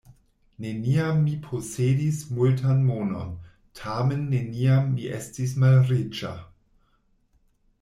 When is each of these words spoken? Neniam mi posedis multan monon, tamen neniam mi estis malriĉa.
Neniam 0.63 1.19
mi 1.25 1.33
posedis 1.43 2.21
multan 2.37 2.81
monon, 2.87 3.29
tamen 3.81 4.25
neniam 4.33 4.91
mi 4.97 5.07
estis 5.21 5.55
malriĉa. 5.67 6.35